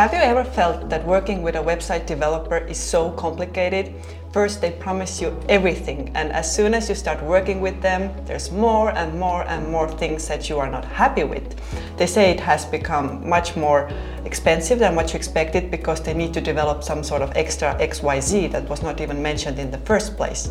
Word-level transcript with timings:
Have 0.00 0.14
you 0.14 0.20
ever 0.20 0.44
felt 0.44 0.88
that 0.88 1.04
working 1.04 1.42
with 1.42 1.56
a 1.56 1.62
website 1.62 2.06
developer 2.06 2.56
is 2.56 2.78
so 2.78 3.10
complicated? 3.10 3.92
First, 4.32 4.62
they 4.62 4.70
promise 4.70 5.20
you 5.20 5.38
everything, 5.46 6.10
and 6.14 6.32
as 6.32 6.50
soon 6.50 6.72
as 6.72 6.88
you 6.88 6.94
start 6.94 7.22
working 7.22 7.60
with 7.60 7.82
them, 7.82 8.10
there's 8.24 8.50
more 8.50 8.96
and 8.96 9.20
more 9.20 9.42
and 9.42 9.68
more 9.68 9.88
things 9.88 10.26
that 10.26 10.48
you 10.48 10.58
are 10.58 10.70
not 10.70 10.86
happy 10.86 11.24
with. 11.24 11.54
They 11.98 12.06
say 12.06 12.30
it 12.30 12.40
has 12.40 12.64
become 12.64 13.28
much 13.28 13.56
more 13.56 13.90
expensive 14.24 14.78
than 14.78 14.94
what 14.94 15.12
you 15.12 15.18
expected 15.18 15.70
because 15.70 16.02
they 16.02 16.14
need 16.14 16.32
to 16.32 16.40
develop 16.40 16.82
some 16.82 17.04
sort 17.04 17.20
of 17.20 17.36
extra 17.36 17.74
XYZ 17.74 18.52
that 18.52 18.70
was 18.70 18.82
not 18.82 19.02
even 19.02 19.20
mentioned 19.20 19.58
in 19.58 19.70
the 19.70 19.84
first 19.84 20.16
place. 20.16 20.50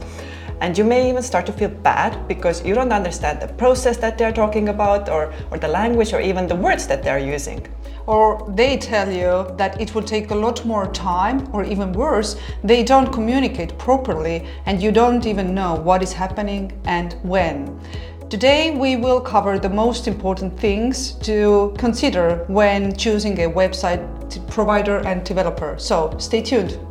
And 0.62 0.78
you 0.78 0.84
may 0.84 1.10
even 1.10 1.23
start 1.23 1.46
to 1.46 1.54
feel 1.54 1.70
bad 1.70 2.28
because 2.28 2.66
you 2.66 2.76
don't 2.76 2.91
understand 2.91 3.41
the 3.41 3.48
process 3.48 3.98
that 3.98 4.18
they're 4.18 4.34
talking 4.34 4.70
about 4.70 5.09
or, 5.09 5.34
or 5.52 5.58
the 5.58 5.67
language 5.67 6.13
or 6.13 6.22
even 6.22 6.48
the 6.48 6.55
words 6.55 6.88
that 6.88 7.04
they're 7.04 7.20
using 7.20 7.66
or 8.09 8.44
they 8.55 8.76
tell 8.76 9.12
you 9.12 9.45
that 9.55 9.80
it 9.80 9.94
will 9.94 10.02
take 10.02 10.31
a 10.31 10.36
lot 10.36 10.66
more 10.66 10.88
time, 10.88 11.48
or 11.53 11.64
even 11.64 11.94
worse, 11.94 12.38
they 12.64 12.84
don't 12.84 13.14
communicate 13.14 13.77
properly 13.77 14.48
and 14.66 14.81
you 14.81 14.91
don't 14.91 15.27
even 15.27 15.53
know 15.53 15.76
what 15.76 16.02
is 16.02 16.12
happening 16.12 16.72
and 16.86 17.14
when. 17.22 17.80
Today 18.28 18.76
we 18.76 18.95
will 18.95 19.22
cover 19.22 19.59
the 19.59 19.70
most 19.70 20.08
important 20.08 20.59
things 20.59 21.12
to 21.30 21.72
consider 21.78 22.45
when 22.48 22.95
choosing 22.95 23.39
a 23.44 23.50
website 23.50 24.02
provider 24.50 24.98
and 25.05 25.23
developer. 25.23 25.76
So 25.78 26.16
stay 26.17 26.41
tuned. 26.41 26.88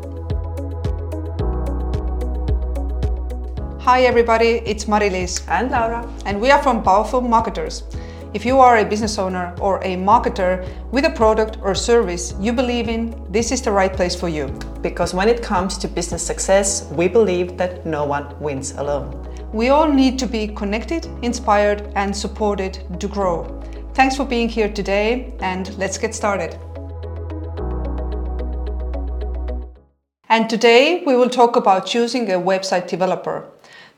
Hi 3.89 4.03
everybody, 4.03 4.61
it's 4.67 4.87
Mari-Liis 4.87 5.49
and 5.49 5.71
Laura 5.71 6.07
and 6.27 6.39
we 6.39 6.51
are 6.51 6.63
from 6.63 6.83
Powerful 6.83 7.23
Marketers. 7.23 7.85
If 8.35 8.45
you 8.45 8.59
are 8.59 8.77
a 8.77 8.85
business 8.85 9.19
owner 9.19 9.55
or 9.63 9.79
a 9.79 9.97
marketer 9.97 10.69
with 10.93 11.07
a 11.07 11.11
product 11.11 11.57
or 11.63 11.75
service 11.75 12.35
you 12.39 12.53
believe 12.53 12.91
in, 12.91 13.17
this 13.31 13.51
is 13.51 13.63
the 13.63 13.73
right 13.73 13.91
place 13.91 14.15
for 14.15 14.29
you. 14.29 14.49
Because 14.83 15.15
when 15.15 15.27
it 15.27 15.43
comes 15.43 15.79
to 15.79 15.89
business 15.89 16.23
success, 16.23 16.87
we 16.93 17.09
believe 17.09 17.57
that 17.57 17.87
no 17.87 18.05
one 18.05 18.39
wins 18.41 18.73
alone. 18.73 19.27
We 19.55 19.71
all 19.71 19.91
need 19.91 20.19
to 20.19 20.27
be 20.27 20.49
connected, 20.49 21.07
inspired, 21.23 21.91
and 21.95 22.15
supported 22.15 23.01
to 23.01 23.09
grow. 23.09 23.47
Thanks 23.95 24.17
for 24.17 24.27
being 24.27 24.51
here 24.51 24.71
today, 24.71 25.33
and 25.41 25.75
let's 25.79 25.97
get 25.97 26.15
started. 26.15 26.59
And 30.29 30.51
today 30.51 31.05
we 31.07 31.17
will 31.17 31.31
talk 31.31 31.57
about 31.57 31.87
choosing 31.87 32.31
a 32.31 32.39
website 32.39 32.87
developer. 32.87 33.51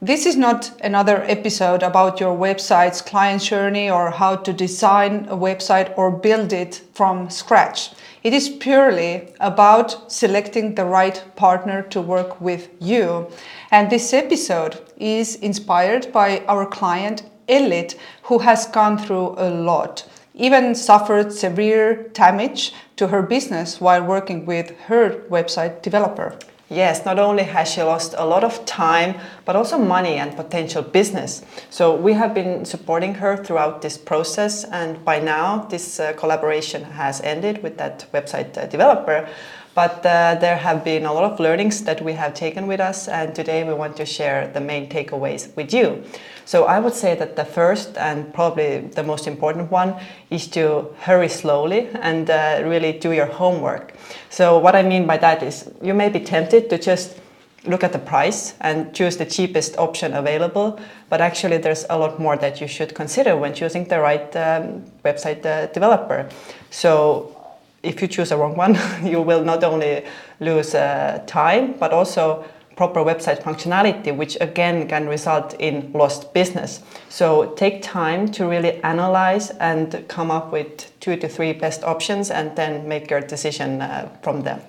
This 0.02 0.24
is 0.24 0.34
not 0.34 0.72
another 0.82 1.22
episode 1.24 1.82
about 1.82 2.20
your 2.20 2.34
website's 2.34 3.02
client 3.02 3.42
journey 3.42 3.90
or 3.90 4.10
how 4.10 4.36
to 4.36 4.50
design 4.50 5.26
a 5.28 5.36
website 5.36 5.92
or 5.94 6.10
build 6.10 6.54
it 6.54 6.80
from 6.94 7.28
scratch. 7.28 7.90
It 8.22 8.32
is 8.32 8.48
purely 8.48 9.28
about 9.40 10.10
selecting 10.10 10.74
the 10.74 10.86
right 10.86 11.22
partner 11.36 11.82
to 11.90 12.00
work 12.00 12.40
with 12.40 12.70
you. 12.80 13.28
And 13.70 13.90
this 13.90 14.14
episode 14.14 14.80
is 14.96 15.34
inspired 15.34 16.10
by 16.14 16.46
our 16.48 16.64
client 16.64 17.24
Ellit, 17.46 17.98
who 18.22 18.38
has 18.38 18.68
gone 18.68 18.96
through 18.96 19.34
a 19.36 19.50
lot, 19.50 20.08
even 20.32 20.74
suffered 20.74 21.30
severe 21.30 22.08
damage 22.14 22.72
to 22.96 23.08
her 23.08 23.20
business 23.20 23.82
while 23.82 24.02
working 24.02 24.46
with 24.46 24.70
her 24.86 25.20
website 25.28 25.82
developer. 25.82 26.38
Yes, 26.72 27.04
not 27.04 27.18
only 27.18 27.42
has 27.42 27.68
she 27.68 27.82
lost 27.82 28.14
a 28.16 28.24
lot 28.24 28.44
of 28.44 28.64
time, 28.64 29.16
but 29.44 29.56
also 29.56 29.76
money 29.76 30.14
and 30.14 30.36
potential 30.36 30.82
business. 30.82 31.42
So 31.68 31.96
we 31.96 32.12
have 32.12 32.32
been 32.32 32.64
supporting 32.64 33.14
her 33.14 33.36
throughout 33.36 33.82
this 33.82 33.98
process, 33.98 34.62
and 34.62 35.04
by 35.04 35.18
now 35.18 35.66
this 35.68 35.98
uh, 35.98 36.12
collaboration 36.12 36.84
has 36.84 37.20
ended 37.22 37.60
with 37.64 37.76
that 37.78 38.06
website 38.14 38.56
uh, 38.56 38.66
developer. 38.66 39.28
But 39.74 40.04
uh, 40.04 40.34
there 40.40 40.56
have 40.56 40.84
been 40.84 41.06
a 41.06 41.12
lot 41.12 41.30
of 41.30 41.38
learnings 41.38 41.84
that 41.84 42.02
we 42.02 42.12
have 42.14 42.34
taken 42.34 42.66
with 42.66 42.80
us, 42.80 43.06
and 43.06 43.34
today 43.34 43.62
we 43.64 43.72
want 43.72 43.96
to 43.98 44.04
share 44.04 44.48
the 44.48 44.60
main 44.60 44.88
takeaways 44.88 45.54
with 45.56 45.72
you. 45.72 46.02
So 46.44 46.64
I 46.64 46.80
would 46.80 46.94
say 46.94 47.14
that 47.14 47.36
the 47.36 47.44
first 47.44 47.96
and 47.96 48.34
probably 48.34 48.80
the 48.80 49.04
most 49.04 49.28
important 49.28 49.70
one 49.70 49.94
is 50.30 50.48
to 50.48 50.92
hurry 50.98 51.28
slowly 51.28 51.88
and 52.02 52.28
uh, 52.28 52.62
really 52.64 52.92
do 52.98 53.12
your 53.12 53.26
homework. 53.26 53.94
So 54.30 54.58
what 54.58 54.74
I 54.74 54.82
mean 54.82 55.06
by 55.06 55.18
that 55.18 55.42
is 55.44 55.70
you 55.80 55.94
may 55.94 56.08
be 56.08 56.18
tempted 56.18 56.68
to 56.70 56.76
just 56.76 57.20
look 57.66 57.84
at 57.84 57.92
the 57.92 57.98
price 57.98 58.54
and 58.60 58.92
choose 58.92 59.18
the 59.18 59.26
cheapest 59.26 59.78
option 59.78 60.14
available, 60.14 60.80
but 61.08 61.20
actually 61.20 61.58
there's 61.58 61.84
a 61.90 61.96
lot 61.96 62.18
more 62.18 62.36
that 62.36 62.60
you 62.60 62.66
should 62.66 62.94
consider 62.94 63.36
when 63.36 63.54
choosing 63.54 63.84
the 63.84 64.00
right 64.00 64.34
um, 64.34 64.82
website 65.04 65.44
uh, 65.46 65.66
developer. 65.66 66.28
So 66.70 67.36
if 67.82 68.02
you 68.02 68.08
choose 68.08 68.30
a 68.30 68.36
wrong 68.36 68.56
one, 68.56 68.78
you 69.02 69.22
will 69.22 69.44
not 69.44 69.64
only 69.64 70.04
lose 70.40 70.74
uh, 70.74 71.22
time, 71.26 71.74
but 71.78 71.92
also 71.92 72.44
proper 72.76 73.00
website 73.00 73.42
functionality, 73.42 74.16
which 74.16 74.38
again 74.40 74.88
can 74.88 75.06
result 75.06 75.54
in 75.58 75.92
lost 75.92 76.32
business. 76.32 76.80
So 77.10 77.52
take 77.54 77.82
time 77.82 78.30
to 78.32 78.46
really 78.46 78.82
analyze 78.82 79.50
and 79.50 80.04
come 80.08 80.30
up 80.30 80.50
with 80.50 80.98
two 81.00 81.16
to 81.16 81.28
three 81.28 81.52
best 81.52 81.84
options 81.84 82.30
and 82.30 82.56
then 82.56 82.88
make 82.88 83.10
your 83.10 83.20
decision 83.20 83.82
uh, 83.82 84.08
from 84.22 84.42
them. 84.42 84.62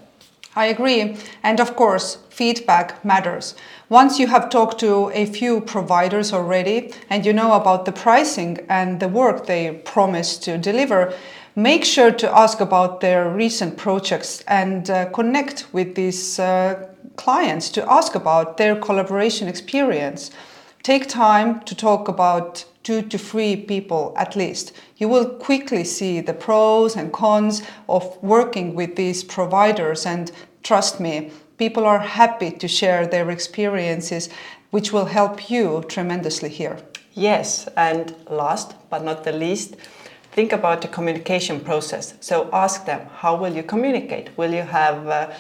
I 0.54 0.66
agree. 0.66 1.16
And 1.44 1.62
of 1.62 1.78
course, 1.78 2.18
feedback 2.30 3.06
matters. 3.06 3.56
Once 3.88 4.20
you 4.20 4.28
have 4.28 4.50
talked 4.50 4.80
to 4.82 5.10
a 5.14 5.26
few 5.26 5.62
providers 5.62 6.34
already 6.34 6.94
and 7.10 7.26
you 7.26 7.32
know 7.32 7.54
about 7.54 7.86
the 7.86 7.94
pricing 7.94 8.66
and 8.68 9.00
the 9.00 9.08
work 9.08 9.46
they 9.46 9.82
promise 9.86 10.38
to 10.40 10.58
deliver, 10.58 11.14
make 11.62 11.86
sure 11.86 12.12
to 12.12 12.38
ask 12.38 12.60
about 12.60 13.02
their 13.02 13.30
recent 13.30 13.78
projects 13.78 14.44
and 14.48 14.90
uh, 14.90 15.06
connect 15.12 15.68
with 15.74 15.96
these 15.96 16.40
uh, 16.40 16.88
clients 17.16 17.70
to 17.70 17.92
ask 17.92 18.16
about 18.16 18.58
their 18.58 18.76
collaboration 18.76 19.48
experience. 19.48 20.32
Take 20.82 21.08
time 21.08 21.60
to 21.62 21.76
talk 21.76 22.08
about 22.08 22.66
two 22.84 23.04
to 23.04 23.18
three 23.18 23.56
people 23.56 24.14
at 24.18 24.36
least. 24.36 24.74
You 24.98 25.08
will 25.08 25.30
quickly 25.30 25.84
see 25.84 26.20
the 26.22 26.34
pros 26.34 26.96
and 26.96 27.14
cons 27.14 27.62
of 27.88 28.18
working 28.24 28.74
with 28.74 28.96
these 28.96 29.24
providers, 29.24 30.06
and 30.06 30.32
trust 30.64 31.00
me, 31.00 31.32
people 31.58 31.86
are 31.86 32.00
happy 32.00 32.50
to 32.50 32.68
share 32.68 33.06
their 33.06 33.30
experiences, 33.30 34.30
which 34.72 34.92
will 34.92 35.06
help 35.06 35.52
you 35.52 35.84
tremendously 35.88 36.50
here. 36.50 36.80
Yes, 37.14 37.68
and 37.78 38.16
last 38.30 38.74
but 38.90 39.04
not 39.04 39.24
the 39.24 39.34
least, 39.34 39.76
think 40.32 40.54
about 40.54 40.82
the 40.82 40.88
communication 40.88 41.60
process. 41.60 42.14
So 42.22 42.50
ask 42.54 42.86
them, 42.86 43.08
how 43.18 43.36
will 43.36 43.54
you 43.54 43.64
communicate? 43.64 44.30
Will 44.38 44.54
you 44.54 44.64
have 44.64 45.08
uh, 45.08 45.32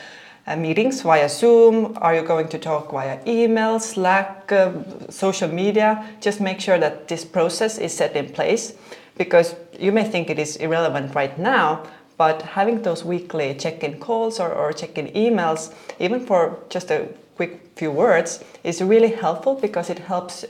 uh, 0.47 0.55
meetings 0.55 1.01
via 1.01 1.29
Zoom? 1.29 1.97
Are 2.01 2.15
you 2.15 2.23
going 2.23 2.49
to 2.49 2.59
talk 2.59 2.91
via 2.91 3.19
email, 3.25 3.79
Slack, 3.79 4.51
uh, 4.51 4.71
social 5.09 5.49
media? 5.49 6.05
Just 6.19 6.41
make 6.41 6.59
sure 6.59 6.77
that 6.79 7.07
this 7.07 7.23
process 7.23 7.77
is 7.77 7.93
set 7.93 8.15
in 8.15 8.29
place 8.29 8.73
because 9.17 9.55
you 9.79 9.91
may 9.91 10.03
think 10.03 10.29
it 10.29 10.39
is 10.39 10.55
irrelevant 10.57 11.15
right 11.15 11.37
now, 11.37 11.83
but 12.17 12.41
having 12.41 12.81
those 12.81 13.03
weekly 13.03 13.53
check 13.55 13.83
in 13.83 13.99
calls 13.99 14.39
or, 14.39 14.51
or 14.51 14.73
check 14.73 14.97
in 14.97 15.07
emails, 15.09 15.73
even 15.99 16.25
for 16.25 16.59
just 16.69 16.91
a 16.91 17.07
quick 17.35 17.61
few 17.75 17.91
words, 17.91 18.43
is 18.63 18.81
really 18.81 19.09
helpful 19.09 19.55
because 19.55 19.89
it 19.89 19.99
helps 19.99 20.45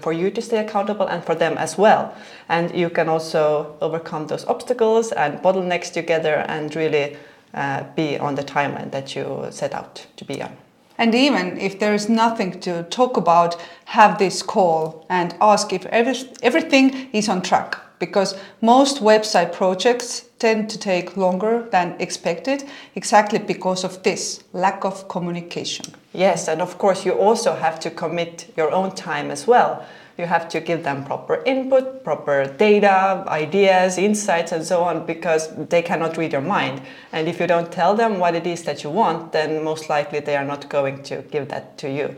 for 0.00 0.12
you 0.12 0.30
to 0.30 0.42
stay 0.42 0.58
accountable 0.58 1.06
and 1.06 1.24
for 1.24 1.34
them 1.34 1.56
as 1.56 1.78
well. 1.78 2.14
And 2.48 2.74
you 2.74 2.90
can 2.90 3.08
also 3.08 3.76
overcome 3.80 4.26
those 4.26 4.44
obstacles 4.44 5.12
and 5.12 5.40
bottlenecks 5.40 5.92
together 5.92 6.44
and 6.48 6.74
really 6.76 7.16
uh, 7.54 7.84
be 7.94 8.18
on 8.18 8.34
the 8.34 8.42
timeline 8.42 8.90
that 8.90 9.16
you 9.16 9.46
set 9.50 9.74
out 9.74 10.06
to 10.16 10.24
be 10.24 10.42
on. 10.42 10.56
And 10.98 11.14
even 11.14 11.58
if 11.58 11.78
there 11.78 11.94
is 11.94 12.08
nothing 12.08 12.60
to 12.60 12.84
talk 12.84 13.16
about, 13.16 13.60
have 13.86 14.18
this 14.18 14.42
call 14.42 15.06
and 15.08 15.34
ask 15.40 15.72
if 15.72 15.86
every, 15.86 16.14
everything 16.42 17.10
is 17.12 17.28
on 17.28 17.42
track. 17.42 17.83
Because 17.98 18.36
most 18.60 19.02
website 19.02 19.52
projects 19.52 20.26
tend 20.38 20.68
to 20.70 20.78
take 20.78 21.16
longer 21.16 21.68
than 21.70 21.96
expected, 22.00 22.64
exactly 22.94 23.38
because 23.38 23.84
of 23.84 24.02
this 24.02 24.44
lack 24.52 24.84
of 24.84 25.08
communication. 25.08 25.86
Yes, 26.12 26.48
and 26.48 26.60
of 26.60 26.78
course, 26.78 27.04
you 27.04 27.12
also 27.12 27.54
have 27.54 27.80
to 27.80 27.90
commit 27.90 28.52
your 28.56 28.70
own 28.70 28.94
time 28.94 29.30
as 29.30 29.46
well 29.46 29.84
you 30.16 30.26
have 30.26 30.48
to 30.48 30.60
give 30.60 30.84
them 30.84 31.04
proper 31.04 31.42
input, 31.44 32.04
proper 32.04 32.46
data, 32.46 33.24
ideas, 33.26 33.98
insights, 33.98 34.52
and 34.52 34.64
so 34.64 34.84
on, 34.84 35.04
because 35.06 35.54
they 35.68 35.82
cannot 35.82 36.16
read 36.16 36.32
your 36.32 36.40
mind. 36.40 36.82
And 37.12 37.26
if 37.26 37.40
you 37.40 37.46
don't 37.46 37.72
tell 37.72 37.94
them 37.96 38.18
what 38.20 38.34
it 38.34 38.46
is 38.46 38.62
that 38.64 38.84
you 38.84 38.90
want, 38.90 39.32
then 39.32 39.64
most 39.64 39.88
likely 39.90 40.20
they 40.20 40.36
are 40.36 40.44
not 40.44 40.68
going 40.68 41.02
to 41.04 41.22
give 41.30 41.48
that 41.48 41.76
to 41.78 41.90
you. 41.90 42.14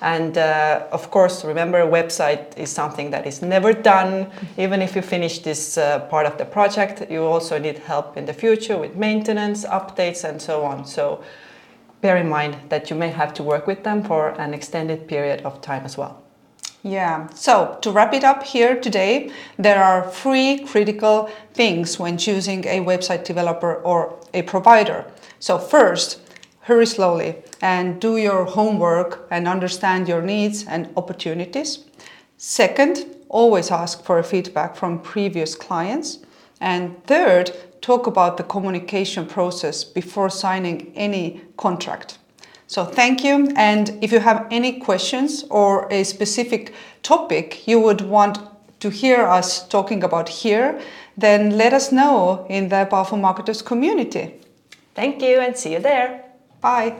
And 0.00 0.38
uh, 0.38 0.86
of 0.92 1.10
course, 1.10 1.44
remember, 1.44 1.80
a 1.80 1.86
website 1.86 2.56
is 2.56 2.70
something 2.70 3.10
that 3.10 3.26
is 3.26 3.42
never 3.42 3.72
done. 3.72 4.30
Even 4.56 4.80
if 4.80 4.94
you 4.94 5.02
finish 5.02 5.40
this 5.40 5.76
uh, 5.76 6.00
part 6.10 6.26
of 6.26 6.38
the 6.38 6.44
project, 6.44 7.10
you 7.10 7.24
also 7.24 7.58
need 7.58 7.78
help 7.78 8.16
in 8.16 8.24
the 8.24 8.32
future 8.32 8.78
with 8.78 8.94
maintenance, 8.94 9.64
updates, 9.64 10.28
and 10.28 10.40
so 10.40 10.64
on. 10.64 10.84
So 10.86 11.22
bear 12.00 12.16
in 12.16 12.28
mind 12.28 12.56
that 12.68 12.90
you 12.90 12.96
may 12.96 13.08
have 13.08 13.34
to 13.34 13.42
work 13.42 13.66
with 13.66 13.82
them 13.82 14.04
for 14.04 14.28
an 14.40 14.54
extended 14.54 15.08
period 15.08 15.40
of 15.42 15.60
time 15.60 15.84
as 15.84 15.98
well. 15.98 16.22
Yeah. 16.84 17.28
So 17.34 17.76
to 17.82 17.90
wrap 17.90 18.14
it 18.14 18.22
up 18.22 18.44
here 18.44 18.80
today, 18.80 19.32
there 19.58 19.82
are 19.82 20.08
three 20.08 20.60
critical 20.60 21.28
things 21.52 21.98
when 21.98 22.16
choosing 22.16 22.64
a 22.66 22.80
website 22.80 23.24
developer 23.24 23.74
or 23.82 24.16
a 24.32 24.42
provider. 24.42 25.04
So 25.40 25.58
first, 25.58 26.20
hurry 26.68 26.84
slowly 26.84 27.34
and 27.62 27.98
do 27.98 28.18
your 28.18 28.44
homework 28.44 29.26
and 29.30 29.48
understand 29.48 30.06
your 30.06 30.20
needs 30.20 30.66
and 30.68 30.86
opportunities. 30.98 31.78
Second, 32.36 33.06
always 33.30 33.70
ask 33.70 34.04
for 34.04 34.22
feedback 34.22 34.76
from 34.76 35.00
previous 35.00 35.54
clients. 35.54 36.18
And 36.60 37.02
third, 37.06 37.52
talk 37.80 38.06
about 38.06 38.36
the 38.36 38.42
communication 38.42 39.24
process 39.26 39.82
before 39.82 40.28
signing 40.28 40.92
any 40.94 41.40
contract. 41.56 42.18
So 42.66 42.84
thank 42.84 43.24
you. 43.24 43.50
And 43.56 43.98
if 44.02 44.12
you 44.12 44.20
have 44.20 44.46
any 44.50 44.78
questions 44.78 45.44
or 45.50 45.90
a 45.90 46.04
specific 46.04 46.74
topic 47.02 47.66
you 47.66 47.80
would 47.80 48.02
want 48.02 48.40
to 48.80 48.90
hear 48.90 49.26
us 49.26 49.66
talking 49.66 50.04
about 50.04 50.28
here, 50.28 50.78
then 51.16 51.56
let 51.56 51.72
us 51.72 51.90
know 51.92 52.44
in 52.50 52.68
the 52.68 52.86
Powerful 52.90 53.16
Marketers 53.16 53.62
community. 53.62 54.34
Thank 54.94 55.22
you 55.22 55.40
and 55.40 55.56
see 55.56 55.72
you 55.72 55.80
there. 55.80 56.27
Bye. 56.60 56.90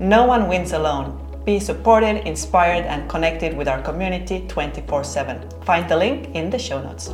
No 0.00 0.24
one 0.24 0.48
wins 0.48 0.72
alone. 0.72 1.20
Be 1.44 1.60
supported, 1.60 2.26
inspired, 2.26 2.86
and 2.86 3.08
connected 3.08 3.54
with 3.54 3.68
our 3.68 3.82
community 3.82 4.46
24 4.48 5.04
7. 5.04 5.50
Find 5.62 5.88
the 5.88 5.96
link 5.96 6.34
in 6.34 6.48
the 6.48 6.58
show 6.58 6.80
notes. 6.80 7.12